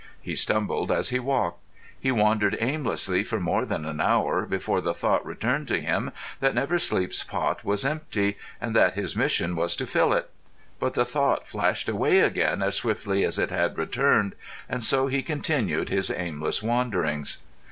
[0.19, 1.59] He stumbled as he walked.
[1.99, 6.55] He wandered aimlessly for more than an hour before the thought returned to him that
[6.55, 10.31] Never Sleep's pot was empty, and that his mission was to fill it.
[10.79, 14.33] But the thought flashed away again as swiftly as it had returned,
[14.67, 17.37] and so he continued his aimless wanderings.